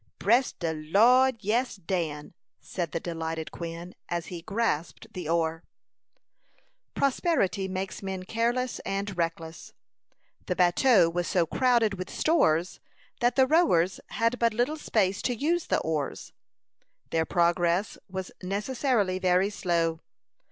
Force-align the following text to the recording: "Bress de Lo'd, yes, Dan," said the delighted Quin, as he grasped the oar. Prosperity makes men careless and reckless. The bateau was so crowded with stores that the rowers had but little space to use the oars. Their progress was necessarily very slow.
"Bress 0.17 0.51
de 0.53 0.73
Lo'd, 0.73 1.35
yes, 1.41 1.75
Dan," 1.75 2.33
said 2.59 2.91
the 2.91 2.99
delighted 2.99 3.51
Quin, 3.51 3.93
as 4.09 4.25
he 4.33 4.41
grasped 4.41 5.05
the 5.13 5.29
oar. 5.29 5.63
Prosperity 6.95 7.67
makes 7.67 8.01
men 8.01 8.23
careless 8.23 8.79
and 8.79 9.15
reckless. 9.15 9.73
The 10.47 10.55
bateau 10.55 11.07
was 11.07 11.27
so 11.27 11.45
crowded 11.45 11.99
with 11.99 12.09
stores 12.09 12.79
that 13.19 13.35
the 13.35 13.45
rowers 13.45 13.99
had 14.07 14.39
but 14.39 14.55
little 14.55 14.77
space 14.77 15.21
to 15.21 15.35
use 15.35 15.67
the 15.67 15.77
oars. 15.81 16.33
Their 17.11 17.27
progress 17.27 17.99
was 18.09 18.31
necessarily 18.41 19.19
very 19.19 19.51
slow. 19.51 19.99